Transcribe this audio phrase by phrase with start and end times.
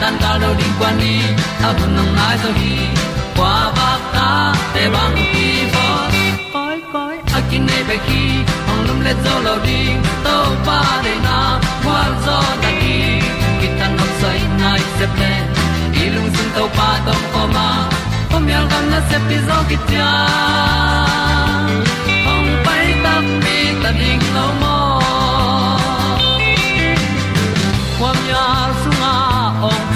[0.00, 1.20] tan cao đâu đi qua đi
[1.62, 2.76] ta vẫn nằm lại rồi đi.
[3.36, 6.18] Qua bạc ta để bằng đi vô
[6.52, 8.28] cõi cõi akin này về khi
[8.68, 9.88] hồng lum lên dấu lâu đi.
[10.24, 13.20] Tàu pa để na, qua gió ta đi.
[13.60, 15.42] Khi ta nằm say nay sẽ lên
[15.92, 17.88] đi lung tung tàu pa tàu pa ma.
[18.32, 19.98] Hôm nay gần nó sẽ đi gió kia
[22.26, 24.75] hồng bay ta đi ta đi lâu mơ.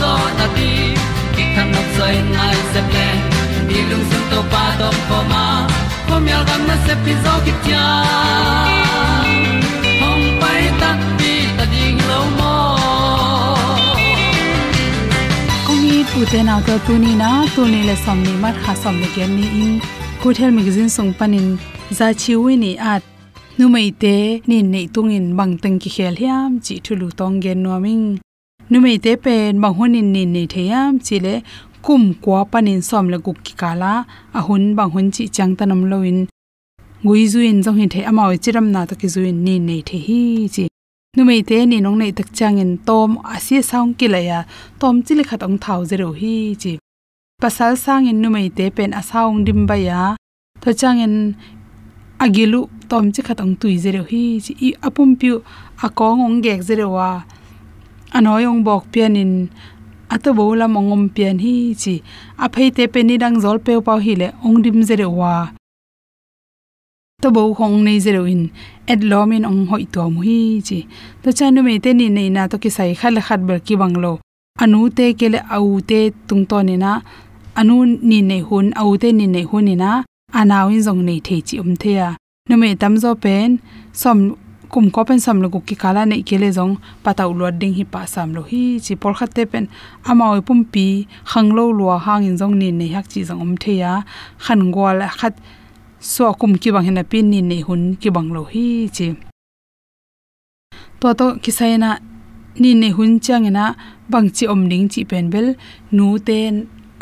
[0.00, 0.70] zo na ti
[1.34, 3.08] ki kan nok sai nai se ple
[3.68, 5.44] ni lung sun to pa do po ma.
[6.08, 7.84] Pom yal gam na se pi zo ki tia
[10.02, 12.54] hong pai ta pi ta ding lo mo
[15.66, 18.56] kong ni tu te na to tu ni na tu ni le som ni mat
[18.64, 19.74] kha som ni gen ni in.
[20.22, 21.48] Good health magazine song panin
[21.98, 23.02] za chi wi ni at
[23.58, 24.14] nu mai te
[24.48, 28.06] ni nei tung in bang tang ki khel hiam chi thulu tong gen nuaming
[28.70, 31.34] ming te pen bang nin ni nei theyam chile
[31.86, 33.92] kum kwa panin som le guk ki kala,
[34.38, 36.18] a hun bang chi chang tanam loin
[37.04, 40.48] ngui zuin zong hin the amaw chiram na to ki zuin ni nei the hi,
[40.54, 40.64] chi.
[41.16, 44.38] Numei te ni nong nei tak chang in tom asia saung ki la ya,
[44.80, 46.72] tom chili khat ong thau zero hi, chi.
[47.42, 50.00] Pasal sang in numei te pen asaung dim ba ya
[50.62, 51.16] to chang in
[52.24, 52.60] agilu
[52.90, 54.52] tom chi khat ong tui zero hi, chi.
[54.66, 55.34] I apum piu
[55.86, 57.10] akong ong gek zero wa
[58.12, 59.32] anoi ong bok pian in
[60.14, 61.94] ato bo la mongom pian hi chi.
[62.44, 65.34] A phei pe ni dang zol pe pa hi le ong dim zero wa.
[67.22, 68.50] To bo hong nei zero in.
[68.86, 70.78] Et lomin ong hoi to mu hi chi.
[71.22, 74.12] To chanu me te ni nei na to ki sai khal khat ber ki banglo
[74.62, 76.92] anu te kele au te tung to ni na.
[77.60, 77.76] Anu
[78.08, 79.90] ni nei hun, au te ni nei hun ni na.
[80.40, 82.08] Anaw in zong nei the chi um the ya
[82.48, 83.58] no me tam zo pen,
[83.92, 84.36] som
[84.72, 86.74] kum ko pen sam lo ki kala nei kele jong
[87.04, 89.64] pataw lo ding hi pa sam lo hi chi por khat te pen.
[90.10, 90.86] Ama oi pum pi
[91.30, 93.92] khang lo lo hang in jong ni nei hak chi jong om the ya.
[94.44, 95.34] Khan gol khat
[96.00, 98.66] so kum ki bang hena pin ni nei hun ki bang lo hi
[98.96, 99.06] chi.
[101.00, 101.90] To to ki sai na
[102.62, 103.64] ni nei hun chang na
[104.12, 105.46] bang chi om ding chi pen bel.
[105.96, 106.54] Nu ten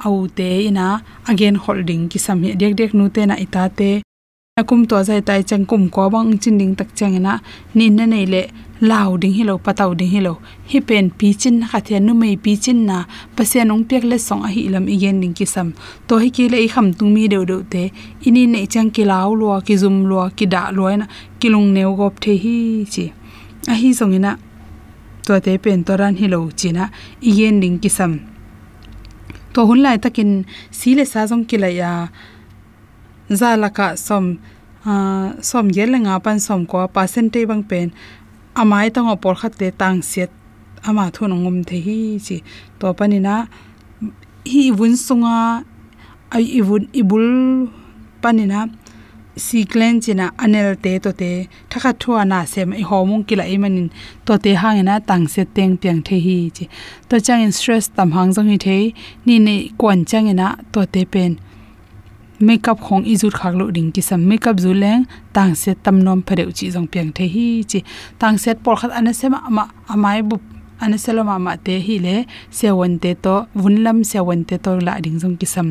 [0.07, 0.87] au te ina,
[1.31, 3.91] again holding ki sam hi dek dek nu te na ita te
[4.61, 7.33] akum to zai tai chang kum ko bang chin ding tak chang na
[7.77, 8.43] ni na nei le
[8.91, 10.35] lao ding hilo pataw ding hilo.
[10.71, 12.99] Hi pen pi chin kha the nu mei pi chin na.
[13.37, 15.73] Pase nong pek le song a hi lam igen ding ki sam
[16.07, 17.83] to hi ki le i kham tung mi deu deu te.
[18.27, 21.07] Ini nei chang ki lao lo ki zum lo ki da lo na
[21.41, 23.05] ki lung neu gop the hi chi.
[23.73, 24.39] A hi song ina
[25.27, 26.85] to te pen to ran hilo china
[27.21, 28.13] igen ding ki sam
[29.53, 30.31] to hun lai takin
[30.71, 31.91] sile sa jong ki la ya
[33.31, 34.39] zalaka som
[34.85, 37.93] ah, som yelenga pan som ko percentage bang pen,
[38.55, 40.31] amai tang por khat te tang set
[40.85, 42.43] ama thun ngum the hi chi.
[42.79, 43.49] To panina
[44.45, 45.65] hi wun sunga
[46.31, 47.27] ai ibun ibul
[48.23, 48.69] panina
[49.37, 53.57] si glen china anel te to te, thakha thua na sem i homung kila i
[53.57, 53.91] manin,
[54.27, 56.69] to te hangena tang se teng piang the hi chi.
[57.09, 58.95] To chang in stress tam hang jong hi the,
[59.25, 61.41] ni ne kon chang ina to te pen
[62.41, 65.03] makeup khong izut khak lo ding ki sam makeup zu leng
[65.33, 67.81] tang se tam nom phareu chi jong piang the hi chi
[68.21, 70.37] tang set por khat ana sema ama amai e bu
[70.83, 72.17] ana selama ma te hi le
[72.59, 75.69] se won te to vunlam se won te to la ding jong ki sam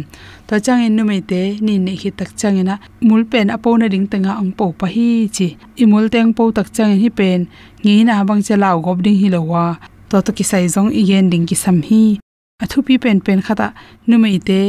[0.48, 2.76] to chang in nu me te, ni ne hi tak chang ina
[3.08, 5.48] mul pen apo na ding tanga ang po pa hi chi
[5.82, 7.42] i mul teng po tak chang hi pen.
[7.84, 9.66] Ngi na bang che law gob ding hi lo wa.
[10.10, 12.04] To to ki sai jong i igen ding ki sam hi
[12.64, 13.68] athu pi pen pen khata
[14.08, 14.60] nu me te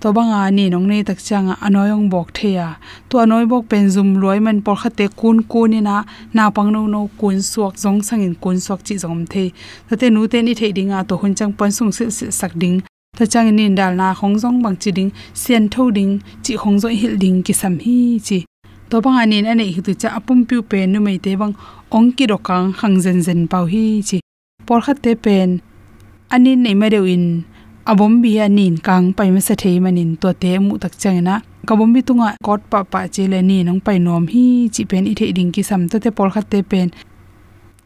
[0.00, 2.76] to banga ni nong tak changa anoyong bok theya.
[3.10, 6.86] To anoi bok pen zum loi man por khate kun kun na na pang no
[6.86, 9.52] no kun suak jong sangin kun suak chi jom the
[9.88, 12.80] tate nu te ni thei dinga to hun chang pan sung sil sil sak ding.
[13.18, 16.78] Ta chang ni dal na khong jong bang chi ding, sian tho ding, chi khong
[16.80, 18.38] zo hil ding ki sam hi chi.
[18.88, 21.52] To banga ni ane hi tu cha apum piu pen nu mai te bang
[21.90, 22.38] ong ki ro
[22.80, 24.18] hang zen zen pau hi chi.
[24.66, 25.60] Por khate pen,
[26.30, 27.44] anin nei ma reuin
[27.90, 31.34] abom bi anin kang pai ma sa thei manin to te mu tak changna
[31.68, 34.44] kabom bi tunga kot pa pa che le ni nong pai nom hi
[34.74, 36.88] chi pen i thei ding ki sam ta te por khat te pen.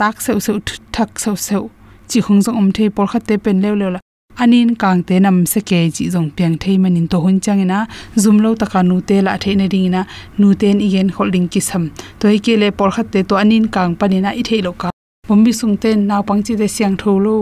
[0.01, 0.57] Tak seu seu
[0.95, 1.63] thak seu seu
[2.09, 4.01] chi khong jong om thei pol khat te pen lew lew la.
[4.43, 7.79] Anin kang te nam se ke chi jong piang thei manin to hun changina
[8.23, 10.01] zum lo taka nu te la thei na ding na
[10.39, 11.85] nu ten igen holding ki sam.
[12.21, 14.89] To hi ke le por khat te to anin kang panina i thei lo ka.
[15.29, 17.35] Bombi sung ten naw pang chi te siang tho lo.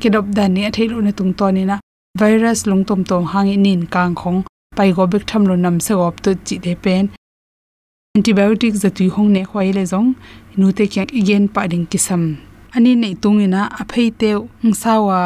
[0.00, 1.78] Kedop dan ni thei lo ne tung to ni na
[2.18, 4.38] virus lungtom tom hangi nin kang khong
[4.76, 7.04] pai go bek tham lo nam se op to chi de pen.
[8.16, 10.08] Antibiotic za tu hong ne khwai le zong,
[10.58, 12.22] nu te kyang igen pa ding kisam.
[12.74, 14.30] Ani nei tungina a phei te
[14.66, 15.20] ngsawa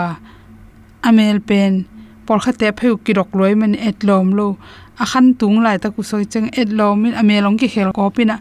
[1.08, 1.72] amel pen.
[2.26, 4.46] Por kha te pheu ki rok loi man et lom lo.
[5.02, 8.10] A khan tung lai ta ku soi chang et lom min amelong ki khel ko
[8.16, 8.36] pina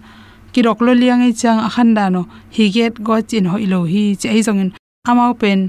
[0.53, 2.21] ki rok lo liang e chang a khan da no.
[2.55, 4.71] Hi get go chin ho ilo hi, che zong in.
[5.09, 5.59] Amao pen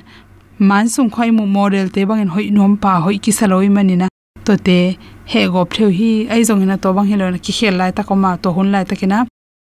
[0.58, 4.06] man sung khoi mu model te bangin hoi nom pa hoi ki saloi manina.
[4.44, 4.98] To te
[5.30, 8.02] he gop theu hi ai jong na to bang hi na ki khel lai ta
[8.02, 9.26] ko ma to hun lai ta kina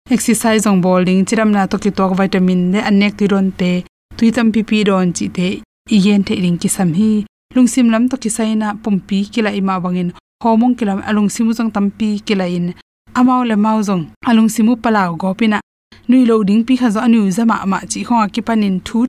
[0.09, 3.71] exercise jong bowling, chiram na to ki tok vitamin ne anek ti ron te
[4.17, 5.47] tuitam pp ron chi te,
[5.89, 7.25] igen the ring ki sam hi.
[7.55, 10.09] Lungsim lam to ki saina pumpi kila ima bangin
[10.43, 12.73] homong kilam alung simu jong tampi kila in.
[13.15, 15.59] Amao le mau jong alung simu palaw gopina
[16.07, 19.05] nui lo ding pi kha zo anu zama ma chi khong ki panin thu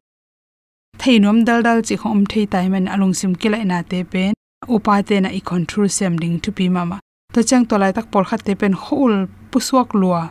[1.01, 4.33] theinom dal dal chi khom thei tai men alung sim kila ina te pen.
[4.75, 6.99] Upa te na i control sem ding tu pi mama.
[7.35, 9.15] To chang to lai tak por khat te pen hol
[9.51, 10.23] puswak lua.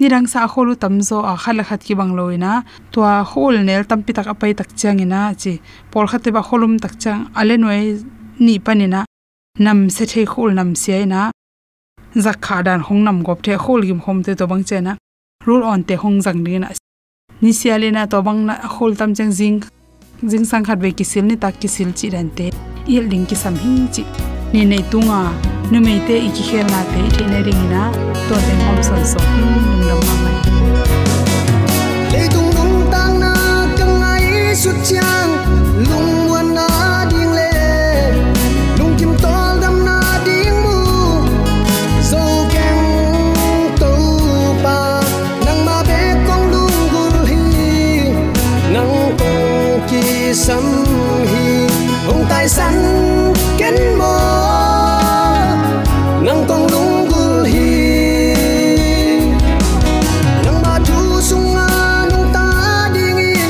[0.00, 2.52] Ni rang sa kholu tamzo a khala khat ki bang loina
[2.92, 5.52] to a hol nel tampi tak apai tak chang ina chi.
[5.90, 8.02] Por khat te ba holum tak chang ale noi
[8.44, 9.00] ni panina
[9.64, 11.30] nam se the khol nam se na
[12.24, 14.92] zakha dan hong nam gop the khol gim hom te to bang chena.
[15.46, 16.68] Rule on te hong jang ni na
[17.42, 19.58] ni sialena to bang na khol tam chang jing
[20.22, 22.50] jing sang khat ve ki sil ni tak ki sil chi ran te.
[22.86, 24.04] Il ling ki sam hi chi.
[24.52, 25.20] Ni nei tunga
[25.70, 27.82] nu mei te i ki khel na te the ne ring na.
[28.28, 29.54] To te hom san so num
[29.86, 30.38] dam ma mai.
[32.12, 33.32] Le tung nung tang na
[33.78, 35.30] kang ai su chang
[35.88, 36.68] lung, wan na,
[37.10, 37.50] ding le.
[38.78, 39.33] Lung, kim to
[52.44, 54.18] lại săn cánh mò
[56.22, 58.34] nâng con lúng gu hi
[60.44, 63.48] nâng ba chú sung nga nâng ta đi nghiên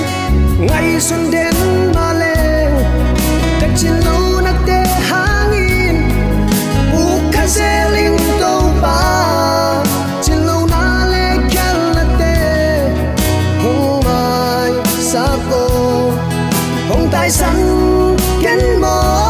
[0.67, 1.55] ngày xuân đến
[1.95, 2.67] ba lê.
[3.61, 6.09] Cách chiến lâu nắc tê há nghiên
[6.93, 9.83] u ca dê linh tô ba.
[10.23, 12.89] Chiến lâu na lê kèl nắc tê.
[13.65, 14.71] Hùng mai
[15.01, 15.69] sa cô
[16.89, 17.57] hùng tai săn
[18.61, 19.24] 什么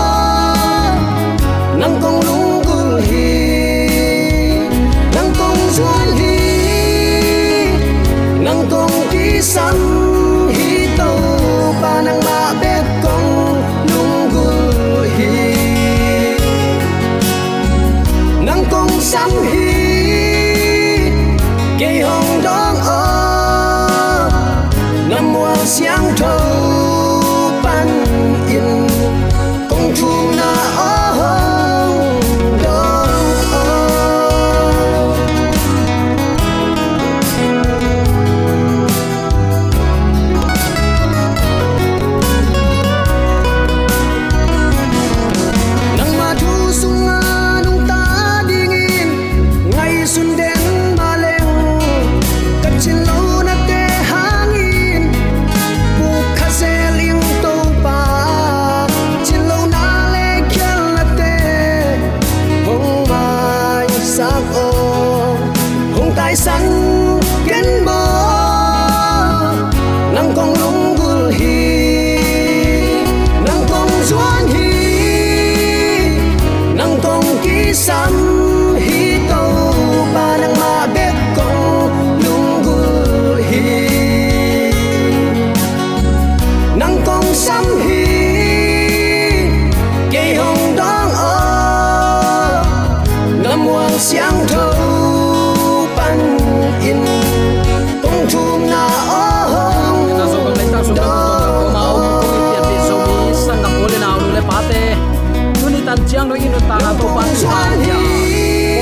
[106.09, 107.99] chiang no inu ta na to pa tu ha ya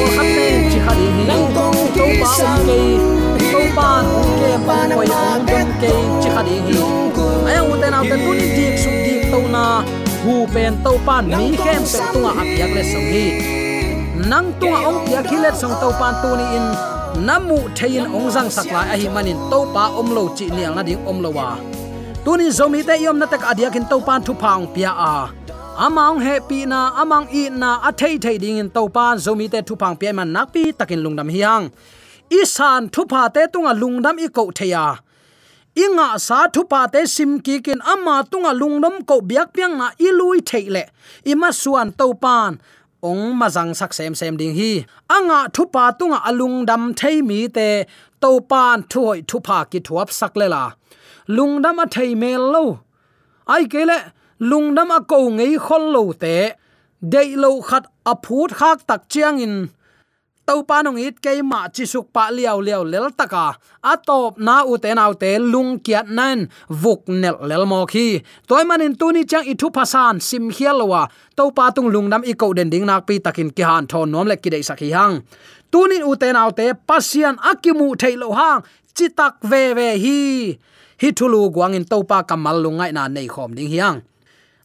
[0.00, 1.24] o khat te chi kha di hi
[1.96, 2.78] to pa um ke
[3.52, 6.76] to pa um ke pa ko ya um dong ke chi kha di hi
[7.50, 9.66] ai u te na te tu ni dik su dik to na.
[10.22, 13.24] Hu pen to pan mi khem pe tunga ap yak le so hi.
[14.30, 16.66] Nang tunga ong pia khilet song to pan tu ni in.
[17.26, 20.82] Namu thein ong jang sakla a hi manin to pa om lo chi niang na
[20.88, 21.48] ding om lo wa
[22.24, 25.14] tunin zomi te yom na tak adia kin to pan thu phang pia a
[25.76, 29.60] amang happy na, amang i na, a thei thei ding in to pan zomi te
[29.62, 31.70] thu pang pe man nak pi takin lungdam hiang.
[32.30, 34.98] Isan thu pa te tunga lungdam i ko theya
[35.74, 39.88] inga sa thu pa te sim ki kin ama tunga lungdom ko biak piang na
[39.98, 40.84] ilui theile
[41.24, 42.60] ima suan to pan.
[43.02, 44.84] Ong mazang sak sem sem ding hi.
[45.10, 47.84] Anga thu pa tunga alung dam thei mi te,
[48.22, 50.64] to pan thu hoi thu pa ki thuap sak le la.
[51.36, 52.64] Lungdam a thei mel lo.
[53.54, 53.98] Ai kele
[54.48, 56.36] lungdam a ko ngei khol lo te,
[57.12, 59.56] dei lo khat a phut khak tak chiang in.
[60.46, 63.46] To pa nong it ke ma chi suk pa liao liao lel taka.
[63.92, 66.48] A top na u te nau te lung kiat nan,
[66.82, 68.18] vuk nel lel mo khi.
[68.48, 71.02] Toy manin tu ni chang i thu pasan sim hialwa
[71.36, 74.10] to pa tung lung nam i ko den ding nak pi takin ki han thon
[74.10, 75.22] nom le ki dei sakhi hang.
[75.70, 78.60] Tu ni u te nau te, pasian akimu thailo hang.
[78.96, 80.18] Chitak ve ve hi.
[81.00, 84.02] Hi thulu guangin to pa kamal lungai na nei khom ding hiang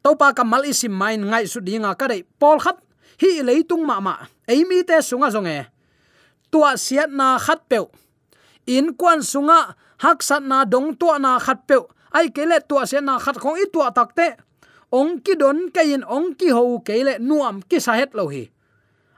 [0.07, 2.23] topa kamal isim main ngai su dinga ka dei.
[2.39, 2.79] Pol khat,
[3.19, 4.15] hi leitung ma ma
[4.47, 5.67] eimi te sunga zonge.
[6.47, 7.83] Tua siat na khat pe
[8.71, 11.75] in kwan sunga, hak sat na dong tua na khat pe
[12.15, 14.39] ai kele tua siat na khat khong i tua takte
[14.95, 18.47] ong ki don kain ong ki ho kele nuam ki sa het lo hi.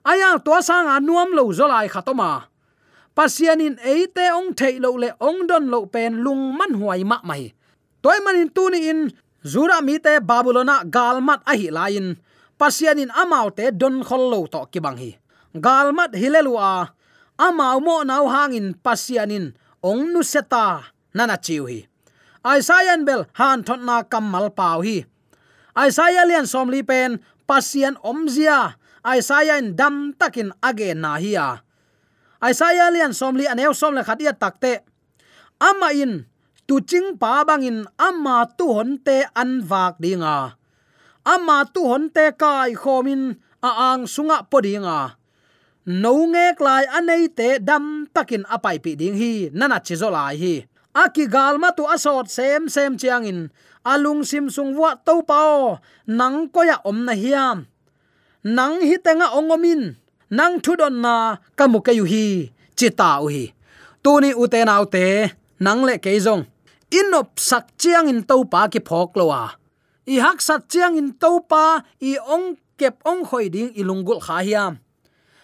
[0.09, 2.49] Aya tua sanga nuam lo zolai khatoma
[3.13, 7.53] pasianin eite ong thei lo le ong don lo pen lung man huai ma mai.
[8.01, 9.13] Toy manin tu ni in
[9.45, 12.17] zura mi te babulona galmat ahi lain.
[12.59, 15.11] Pasianin amau te don khollo to ki bang hi.
[15.55, 16.91] Galmat hilelua,
[17.39, 21.87] amau mo nau hangin pasianin ong nu seta nana chiu hi.
[22.43, 25.07] Aisayan bel han thon na kamal pau hi.
[25.75, 31.57] Aisaya lian somli pen, pasian omzia aisaya dam takin age na hi ya
[32.93, 34.85] lian somli aneu somle khatia takte
[35.59, 36.29] ama in
[36.69, 40.53] tu ching pa bangin ama tu honte an vak dinga.
[41.25, 43.33] Ama tu honte kai khomin
[43.65, 45.17] a ang sunga podinga.
[45.89, 50.55] No ngek lai anei te dam takin apai pi ding hi, nana chizolai hi.
[50.93, 53.49] Aki galma tu asot sem sem chiangin,
[53.81, 57.65] alung sim sung wa to pao, nang ko ya om na hiam.
[58.45, 59.97] Nang hi tenga ongomin
[60.29, 63.49] nang thudon na kamu kayu hi chita u hi.
[64.05, 66.45] Tuni uten autte nang le keizong
[66.89, 69.55] inop sak chiang in to pa ki phok lowa
[70.09, 74.39] i hak sak chiang in to pa i ong kep ong khoi ding ilungul kha
[74.39, 74.79] hiam.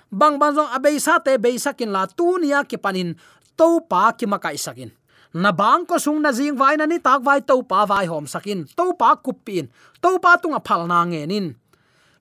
[0.08, 3.12] Bang bang jong abei sa te bei sakin la tu nia ki panin
[3.60, 4.88] to pa ki makai sakin.
[5.36, 8.24] Na bang ko sung na jing vai na ni tak vai to pa vai hom
[8.24, 8.64] sakin.
[8.80, 9.68] To pa kupin
[10.00, 11.52] to pa tunga phal na nge nin.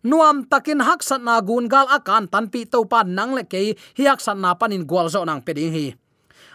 [0.05, 3.79] Nuam takin hak sat na gun gal akan tan pi to pa nang le ke
[3.97, 5.87] hi hak sat na panin gwal zo nang peding hi.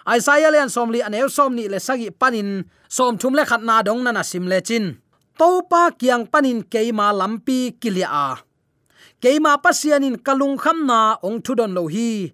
[0.08, 4.12] Isaiah lian somli anew somni le sagi panin, som thum le khat na dong na
[4.12, 5.02] na sim le chin.
[5.40, 8.30] To pa kiang panin keima lampi kilia a.
[9.20, 12.32] Keima pasianin kalung khamna ong thudon lo hi.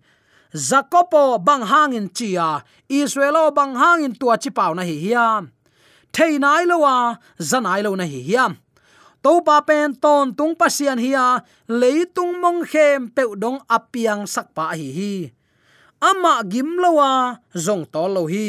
[0.55, 5.51] Zakopo bang hangin chia, israelo bang hangin tua chi pau na hi hiam
[6.15, 8.55] theinai lowa zanai lo na hi hiam
[9.19, 14.89] to pa pen ton tung pasian hiya, leitung mong khem pe dong apiang sakpa hi
[14.97, 15.13] hi
[16.09, 17.11] ama gim lowa
[17.65, 18.47] zong to lo hi.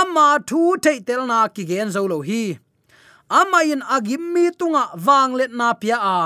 [0.00, 2.42] Ama thu thei tel na ki gen zo lo hi.
[3.40, 6.18] Ama in agim mi tunga wang let na pia a.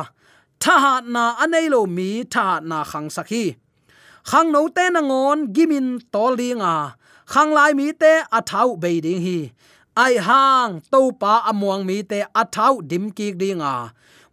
[0.62, 0.76] Tha
[1.14, 3.44] na anei lo mi, tha na khang sakhi
[4.30, 6.74] khang no te na ngon gimin tol dinga
[7.32, 9.38] khang lai mi te a thau be ding hi.
[10.04, 13.74] Ai hang, to pa amuang mi te a thau dim ki dinga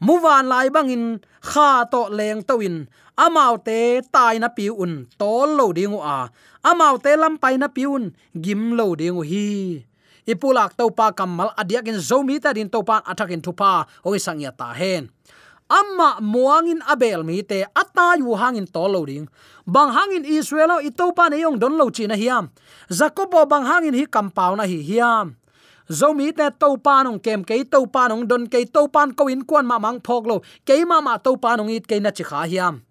[0.05, 1.05] muwan lai bangin
[1.49, 2.77] kha to leng to in
[3.15, 6.29] amau te tai na piun tol lo dingu a.
[6.63, 9.83] Amau te lam pai na piun gim lo dingu hi.
[10.25, 14.51] Ipulak to pa kamal adiak in zomi ta din to pa athakin thupa oi sangya
[14.51, 15.09] ta hen.
[15.69, 19.25] Amma muangin abel mi te ata yu hangin to loading
[19.65, 22.49] bang hangin israelo itopa ne yong don lo chi na hiam.
[22.89, 25.37] Jacobo bang hangin hi kampau na hi hiam.
[25.89, 29.29] Zomi te to pa nong kem ke to pa nong don ke to pan ko
[29.29, 32.09] in kwan ma mang phok lo ke ma ma to pa nong it ke na
[32.09, 32.81] chi kha hiam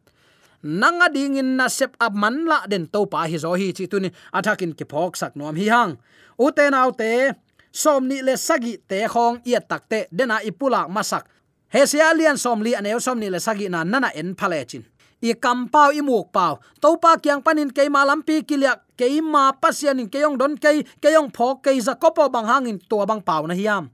[0.64, 3.85] nanga ding in na sep up man la den to pa hi zo hi chi
[3.87, 5.92] tu ni athakin ki phok sak nom hi hang.
[6.40, 7.33] U te nau te
[7.70, 11.29] som ni le sagi te khong ia takte dena ipula masak.
[11.68, 14.85] Hesia lian som li aneu som ni le sagi na nana en phale chin.
[15.22, 16.59] I kam pau i muk pau.
[16.81, 20.85] To pa kyang panin ke ma lampi kilya ke ma pasian in keyong don ke
[21.03, 23.90] keyong phok ke za kopo bang hangin to bang pau na hiam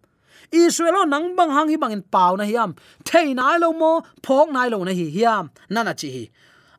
[0.53, 4.69] israel nang bang hi bang in pau na hiam thei nai lo mo, phok nai
[4.69, 6.25] lo na hi hiam nana chi hi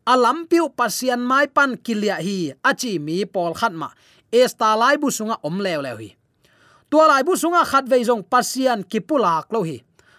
[0.06, 3.90] alam piu pasian mai pan kilia hi, achi mi pol khat ma
[4.32, 6.10] esta lai bu sunga om lew lew hi.
[6.90, 9.78] Tua lai bu sunga khat ve jong pasian kipulak lo hi.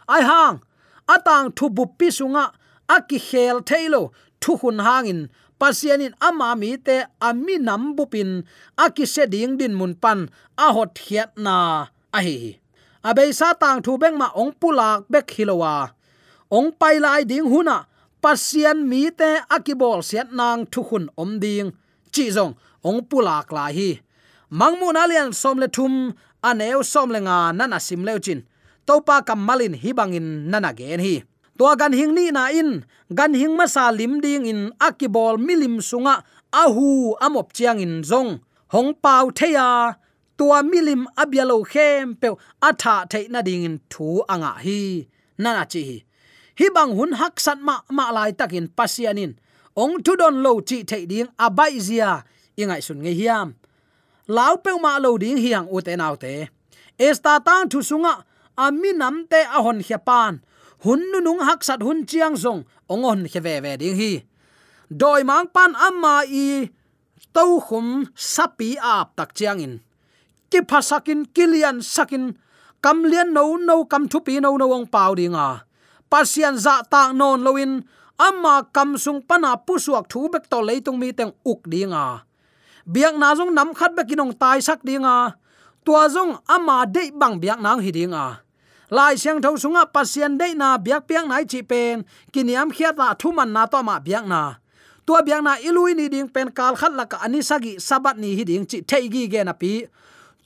[0.08, 0.60] Ai hang,
[1.08, 2.52] atang thu bu pi sunga,
[2.88, 5.20] aki khel thailo thu hun hangin
[5.60, 8.42] pasianin ama mi te ami nam bupin
[8.84, 12.58] aki se ding din mun pan, a hot hiat na, a hi.
[13.02, 15.90] Abei sa tang thu beng ma ong pulak bek hilowa.
[16.50, 17.86] Ong pai lai ding huna
[18.22, 21.68] pasian mi te akibol siat nang thu hun om ding.
[22.14, 22.54] Chi zong,
[22.88, 23.90] ong pulak la hi.
[24.58, 25.94] Mangmun alian som le thum,
[26.48, 28.40] aneu som le nga nana sim leuchin
[28.86, 31.14] topa kamalin hibangin nana gen hi.
[31.58, 32.70] To gan hing ni na in,
[33.14, 36.14] gan hing ma sa lim ding in akibol milim sunga
[36.62, 38.40] ahu amop chiang in zong.
[38.72, 39.94] Hong pau theya,
[40.38, 42.28] tua milim abialo khem pe
[42.68, 45.06] atha theina ding in thu anga hi.
[45.38, 45.96] Nana chi hi
[46.62, 49.34] hi bang hun hak sat ma ma lai takin pasianin.
[49.74, 52.22] Ong tu don lo chi thei ding abai zia.
[52.60, 53.48] Ingai sun nge hiam.
[54.36, 56.34] Lau pe ma lo ding hiang u te nau te.
[57.08, 58.14] Esta tang thu sunga
[58.64, 60.38] ami nam te a hon khia pan.
[60.84, 62.60] Hun nu nung hak sat hun chiang zong
[62.92, 64.12] ongon khe ve ve ding hi.
[65.00, 66.46] Doi mang pan amma i
[67.34, 69.74] to khum sapi ap tak chiang in.
[70.50, 72.24] Ki phasakin kilian sakin,
[72.84, 75.48] kam lian no no kam thu pi no no ong pau dinga
[76.12, 77.80] pasian za ta non loin
[78.20, 82.28] amma kam sung pana pusuak thu bek to leitung mi teng uk dinga.
[82.84, 85.40] Biak na jong nam khat bek kinong tai sak dinga.
[85.80, 88.44] Tua jong ama dei bang biak nang hi dinga.
[88.92, 93.16] Lai siang thau sunga pasian dei na biak piang nai chi pen, kiniam khia na
[93.16, 94.60] thu man na to ma biak na.
[95.08, 98.36] Tua biak na ilui ni ding pen kal khat la ka ani sagi sabat ni
[98.36, 99.88] hi ding chi thei gi ge na pi.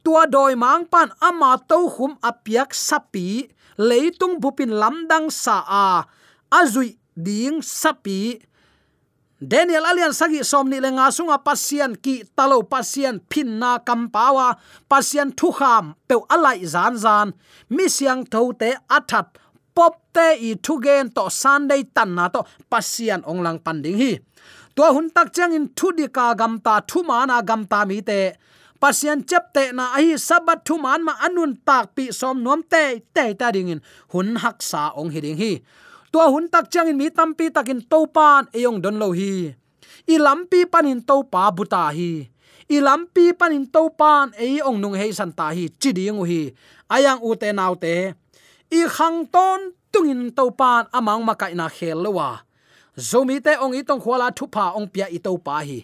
[0.07, 6.05] Tua doi mang pan ama to khum apiak sapi leitung bupin lamdang sa a.
[6.53, 8.41] Azui ding sapi.
[9.37, 14.57] Daniel alian sagi somni lenga sunga pasian ki talo pasian pinna kampawa
[14.89, 17.37] pasian thukham pe alai zan zan.
[17.69, 19.37] Mi siang thote athat
[19.77, 22.41] pop te i thugen to sunday tan na to.
[22.73, 24.13] Pasian onglang panding hi.
[24.77, 28.01] To hun tak chang in thu di ka gam ta thu mana gam ta mi
[28.01, 28.33] te
[28.81, 32.85] pasian chep te na ai sabat thu man ma anun tak pi som nom te
[33.17, 33.81] te ta ding in
[34.13, 35.53] hun hak sa ong hi ding hi
[36.13, 39.33] to hun tak chang in mi tampi takin topan eyong don lo hi
[40.13, 40.17] i
[40.73, 42.13] pan in to pa buta hi
[42.77, 42.79] i
[43.39, 46.41] pan in to pan ei ong nung hei san ta hi chi ding hi
[46.95, 47.95] ayang u te nau te
[48.79, 49.61] i khang ton
[49.93, 52.31] tungin to pan amang makai na khel lowa
[52.97, 53.41] zomi à.
[53.45, 55.79] te ong i tong khwala thu pa ong pia i to pa hi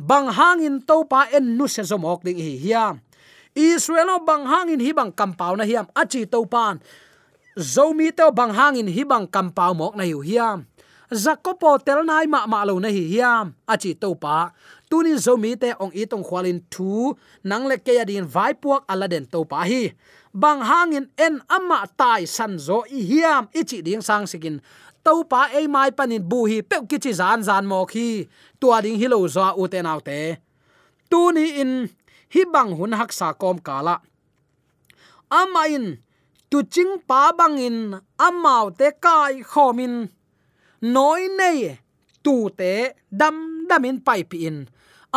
[0.00, 3.04] bang hangin topa en nu se zomok ding hi hiam.
[3.52, 5.84] Israel bang hangin hi bang kampau na hiam.
[5.92, 6.80] Achi topan
[7.60, 10.64] zomi to bang hangin hi bang kampau mok na hi hiam.
[11.12, 13.52] Zakopo tel nai ma ma lo na hi hiam.
[13.68, 14.56] Achi topa
[14.88, 17.12] tunin zomi te ong i tong khwalin thu.
[17.44, 19.92] Nang le ke yadin vai puak aladen topa hi.
[20.32, 23.52] Bang hangin en amma tai san zo i hiam.
[23.52, 24.64] Ichi ding sang sikin
[25.04, 28.08] to pa ei mai panin bu hi pe ki chi zan zan mo khi
[28.60, 30.20] tua ding hi lo zo u te nau te
[31.10, 31.72] tu ni in
[32.32, 33.98] hi bang hun hak sa kom kala.
[35.30, 35.86] Ama in,
[36.50, 37.78] tu ching pa bang in
[38.26, 39.94] amau te kai khomin
[40.94, 41.58] noi nei,
[42.24, 42.72] tu te
[43.20, 44.58] dam damin pai pi in.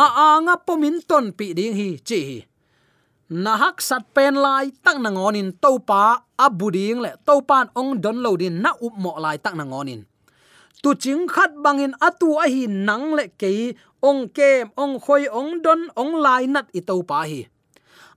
[0.04, 2.22] A anga pomin ton pi ding hi chi
[3.30, 8.18] na hak sat pen lai tak na ngonin to pa abuding le topan ong don
[8.24, 10.02] lo din na up mo lai tak na ngonin
[10.84, 13.72] tu ching khat bangin atu a hi nang le ke
[14.04, 17.48] ong kem ong khoi ong don ong lai nat i to pa hi.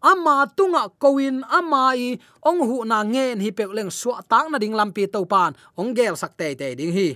[0.04, 4.60] Ama tunga koin ama i ong hu na ngen hi pek leng suwa tak na
[4.60, 5.56] ding lampi to pan.
[5.80, 7.10] Ong gel sak te te ding hi.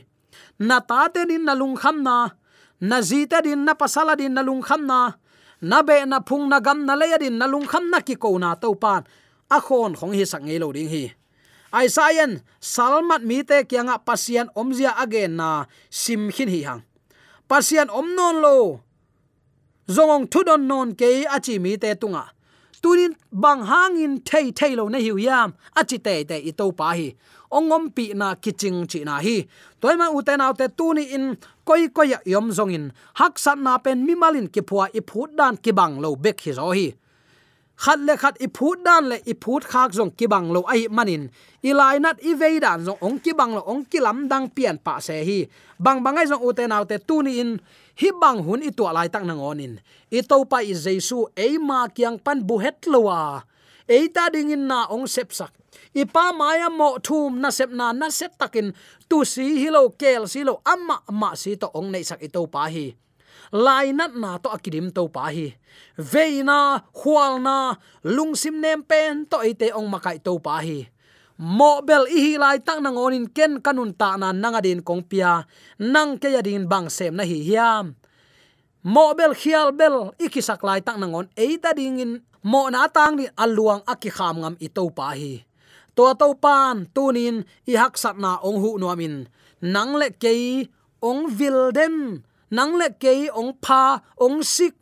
[0.63, 2.31] Na ta te din na lung kham na
[2.79, 5.19] na ji te din na pasala din na lung kham na
[5.61, 8.39] na be na phung na gam na le din na lung kham na ki ko
[8.39, 9.03] na to pan
[9.57, 11.03] akhon khong hi sak ngei lo ding hi.
[11.83, 12.27] Isaiah
[12.59, 16.81] salmat mi te kyanga pasian omzia again na sim khin hi hang.
[17.47, 18.55] Pasian om non lo,
[19.87, 22.23] zongong thudon non ke achi mi te tunga.
[22.81, 26.87] Tunin bang hangin thei thei lo na hiu yam achi te te i to pa
[26.97, 27.07] hi.
[27.51, 29.35] Ongom pi na kiching chi na hi.
[29.81, 31.37] Toy ma uten autte tuni in,
[31.67, 32.91] koi koi yom zongin.
[33.19, 36.39] Hak sat na pen mi malin ki phua i phut dan ki bang lo bek
[36.45, 36.87] hi zo hi
[37.77, 40.87] khat le khat i phut dan le i phut khak zong ki bang lo ai
[40.89, 41.29] manin.
[41.63, 44.49] I lai nat i ve dan ông ong ki bang lo ong ki lam dang
[44.49, 45.45] pian pa se hi.
[45.79, 46.25] Bang bangai
[46.67, 47.57] nào te tu ni in.
[47.97, 49.79] Hi bang hun i tu lai tak on in
[50.11, 53.41] i to pa i jesu e ma kyang pan bu het lowa.
[53.87, 55.51] E ta ding in na ong sep sak.
[55.95, 58.75] I pa maya mo thum na sep na na sep takin.
[59.09, 62.43] Tu si hilo kel si lo amma ma si to ong nei sak i to
[62.47, 62.91] pa hi.
[63.51, 65.51] Lai nat na to akidim to pa hi
[65.99, 70.87] veina hualna lungsim nem pen to ite ong makai to pa hi
[71.35, 75.43] mo bel i hi lai tak nang onin ken kanun ta na nanga kong pia
[75.79, 77.99] nang ke yadin bang sem na hi hiam
[78.87, 83.19] mo bel khial bel ikisak lai tak nang on eita ding in mo na tang
[83.19, 85.43] ni aluang aki ngam i to pa hi
[85.95, 89.27] to to pan tunin i sat na ong hu nuamin.
[89.61, 90.65] Nang le ke
[91.03, 94.75] ong vil den nang le ke ong pha ong sik.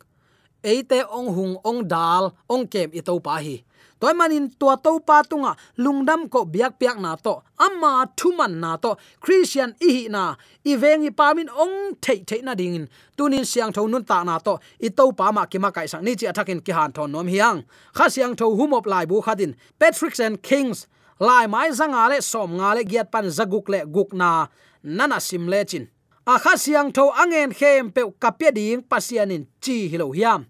[0.62, 3.64] Eite ong hung, ong dal, ong kem i to pa hi.
[4.00, 7.44] Toy manin tua to pa tunga, lungdam ko biak piak na to.
[7.60, 8.96] Amma thuman na to.
[9.20, 10.36] Christian i hi na.
[10.64, 12.88] I vengi pamin ong thei thei na dingin.
[13.16, 14.56] Tunin siang tho nun ta na to.
[14.80, 17.28] I to pa ma ki ma kai sang ni chi athakin ki han thon nom
[17.28, 17.64] hiang.
[17.92, 20.88] Kha siang tho humop lai bu khadin patrick and kings.
[21.20, 24.48] Lai mai zanga le som nga le giat pan zaguk le guk na.
[24.82, 25.88] Nana sim le chin
[26.26, 30.40] a kha siang tho angen khem pe kapya ding pasianin chi hilo hiam.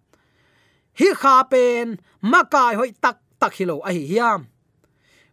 [0.99, 1.87] Hi kha pen
[2.23, 4.41] makai hoi tak tak hilo a hi hiam.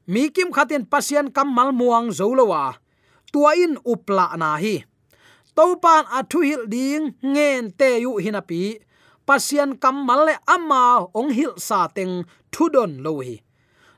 [0.07, 2.79] Mi kim khatin pasian kam mal muang zolowa
[3.31, 4.85] tua in upla na hi.
[5.55, 8.77] Topan athu hil ding ngen te yu hinapi
[9.27, 12.23] pasian kam mal le ama ong hil sa teng
[12.53, 13.41] thudon lo hi.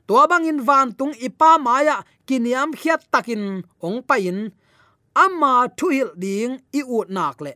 [0.08, 4.50] Tua bangin van tung ipa maya kiniam khiat takin ong pain
[5.14, 7.54] ama thuhil ding i ut nak le.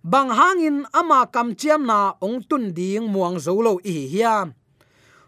[0.00, 4.56] Bang hangin ama kam chiam na ong tun ding muang zolo i hiam.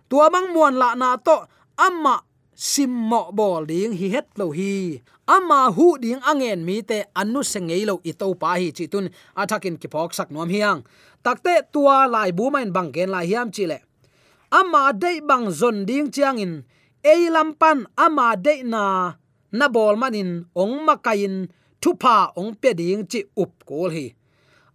[0.09, 1.45] Tua bang muan la na to
[1.77, 2.25] ama
[2.57, 5.01] sim mo bol ding hi het lo hi.
[5.29, 9.09] Ama hu ding angen mi te anu sengei lo i to pa hi chi tun.
[9.37, 10.81] Athakin ki phok sak nom hiang.
[11.25, 13.79] Takte tua lai bu main bang gen lai hiam chi le.
[14.51, 16.65] Ama dei bang zon ding chiang in.
[17.05, 19.15] Ei lampan ama dei na
[19.53, 21.53] na bol manin ong makain
[21.83, 24.07] thupa ong pe ding chi up kol hi.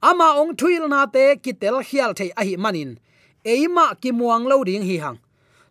[0.09, 2.91] Ama ong thuil na te kitel khial thei a hi manin.
[3.53, 5.17] Eima ki muang lo ding hi hang.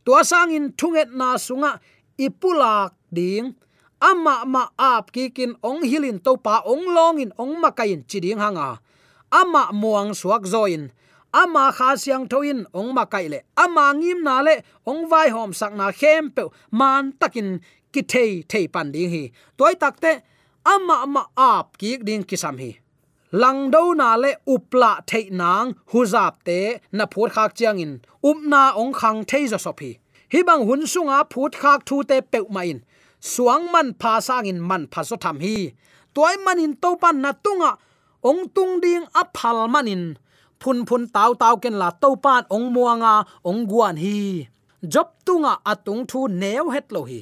[0.05, 1.73] Tua sang in thunget na sunga
[2.25, 3.55] ipulak ding.
[4.01, 8.41] Ama ma ap ki kin ong hilin to pa ong long in ong makain chiding
[8.41, 8.81] hanga.
[9.41, 10.91] Ama muang suak zoin
[11.37, 13.45] ama kha siang thoin ong makai le.
[13.57, 17.61] Ama ngim na le ong vai hom sak na khem pe man takin
[17.93, 19.25] ki thei thei pan ding hi.
[19.59, 20.13] Toy takte
[20.73, 22.71] ama ama ap ki ding kisam hi.
[23.41, 26.59] Lang do na le upla thei nang huzap te
[26.97, 27.93] na phur khak chiang in.
[28.29, 29.91] Upna ong khang thei zo sopi
[30.33, 30.39] hi.
[30.49, 32.79] Bang hun sunga phut khak thu te pe ma in.
[33.21, 35.57] Suang man pha sang in man pha so tham hi.
[36.15, 37.71] Toy manin to pan na tunga
[38.31, 40.03] ong tung ding a phal manin
[40.61, 43.15] phun phun taw taw ken la to pan ong muanga
[43.49, 44.19] ong guan hi.
[44.93, 47.21] Job tunga atung thu neu het lo hi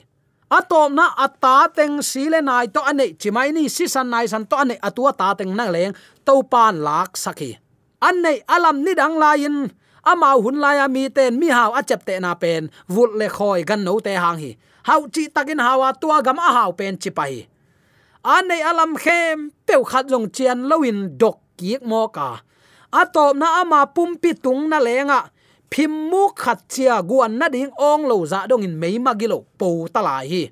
[0.51, 3.15] atom na ata teng sile nai to ane.
[3.21, 4.77] Chimai ni si san nai san to ane.
[4.83, 5.93] Atua ta teng nang leng.
[6.27, 7.59] To pan lak saki.
[8.03, 9.71] Ane, alam ni dang lain.
[10.05, 11.39] Amau hun lai mi ten.
[11.39, 12.71] Mi haw achep te na pen.
[12.89, 14.53] Vul le khoi gan no te hang hi.
[14.85, 17.49] Hau chi takin hawa tua gam a haw pen chi pai
[18.25, 19.51] anei alam khem.
[19.67, 22.41] Peu khat jong chian loin dok kiek mo ka.
[22.93, 25.31] Atom na ama pumpi tung na lenga
[25.75, 29.91] phim mu khat chia guan na ding ong lo za dong in mei magilo po
[29.91, 30.43] talai hi.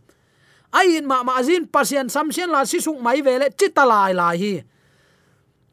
[0.74, 4.54] Ai ma ma zin pasien samsian la si suk mai vele chitalai lai hi.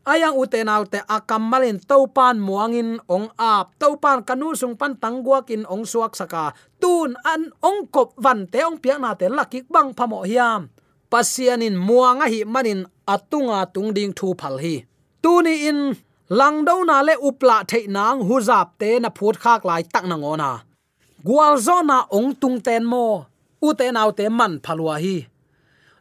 [0.06, 5.86] Ayang utenaw te akammalin topan muangin ong ap topan kanu sung pan tangguak in ong
[5.86, 10.30] suak saka, tun an ong kop van te ong piak na te lakik bang phamo
[10.30, 10.70] hiam.
[11.10, 14.86] Pasianin muanga hi manin atunga tung ding thu phal hi.
[15.22, 15.98] Tuni in
[16.30, 20.06] lang do na le upla thei nang hu zap te na phut khak lai tak
[20.06, 20.52] na ngona.
[21.26, 23.26] Gwal zo na ong tung ten mo,
[23.66, 25.26] u te nau te man phalwa hi.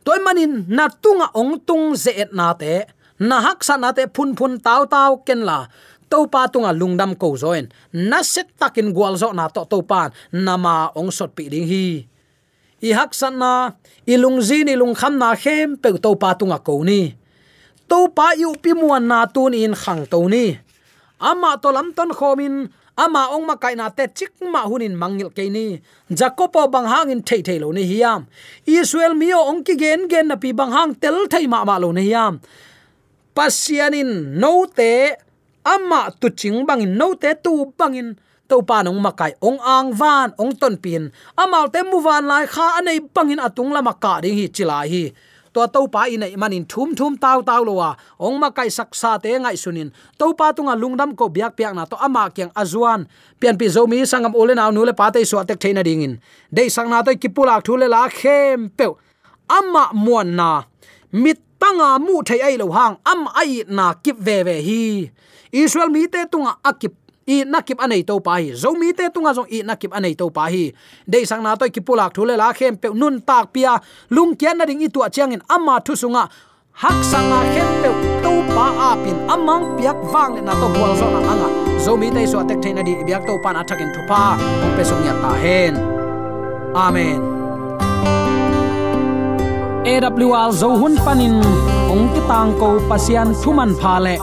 [0.04, 2.84] Toy manin na tunga ong tung ze et na te,
[3.18, 5.58] na hak sa na te phun phun taw taw ken la
[6.10, 10.08] to pa tunga lungdam ko zoin na set takin gwal zo na to to pan
[10.32, 12.04] nama ong sot pi ding hi.
[12.78, 13.72] I hak san na
[14.06, 17.16] ilung zin ilung kham na khem pe to pa tunga ko ni
[17.90, 20.58] to pa yu pi muan na tun in khang to ni.
[21.20, 22.54] Ama to lam ton khomin
[22.98, 25.80] ama ong ma kai na te chik ma hunin mangil ke ni.
[26.10, 28.26] Jacopo bang in thei thei lo ni hiam.
[28.66, 31.92] Israel mio ong ki gen gen na pi bang hang tel thei ma ma lo
[31.92, 32.40] ni hiam.
[33.34, 35.14] Pasianin no te,
[35.64, 40.34] ama tu ching bangin no te tu bangin to pa nong makai ong ang van,
[40.40, 41.12] ong ton pin.
[41.36, 45.12] Amal te mu van lai kha anei bangin atung lama ka ding hi chila hi
[45.54, 49.20] to to pa in ai manin thum thum tau tau lowa ong ma kai saksa
[49.22, 49.88] te ngai sunin.
[50.18, 53.06] To pa tunga lungdam ko biak piak na to ama kyang azuan.
[53.40, 56.18] Pian pi zomi sangam ole naw nu le pa te so tek theina dingin
[56.52, 58.86] de sang na to kipula thule la khem pe
[59.48, 60.62] ama muan na.
[61.12, 62.98] Mit tanga mu thei ai lo hang.
[63.06, 64.82] Am ai na kip ve ve hi.
[65.52, 66.97] Israel mi te tunga akip
[67.28, 68.56] i nakip anei to pa hi.
[68.56, 70.72] Zo mi te tunga zo i nakip anei to pa hi.
[71.04, 73.76] Dei sang na toy kipulak thule la khem pe nun tak pia.
[74.10, 76.24] Lung kian na ding i tu chiang in ama thu sunga
[76.82, 77.90] hak sanga khem pe
[78.24, 79.16] to pa a pin.
[79.28, 81.48] Amang piak wang na to kwal zo na anga
[81.84, 84.22] zo mi te so tek theina di biak to pan athakin thu pa.
[84.64, 85.74] Ong pe song ya ta hen
[86.74, 87.20] amen.
[89.88, 91.40] AWR zo hun panin
[91.92, 94.14] ong ki tang ko pasian thuman pha le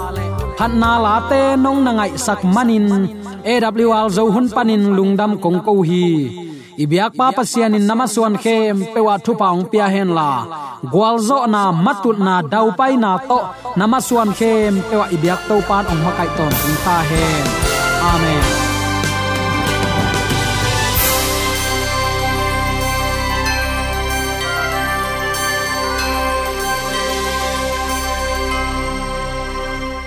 [0.58, 2.88] phat na la te nong na ngai sak manin.
[3.46, 6.06] Awl zo hun panin lungdam kong ko hi.
[6.84, 10.32] Ibyak pa pasian in namaswan khem pewa thu paung pia hen la.
[10.92, 13.40] Gwalzo na matut na dau pai na to
[13.80, 16.54] namaswan khem pewa ibyak to pan ong makai ton
[16.86, 17.46] ta hen.
[18.12, 18.65] Amen.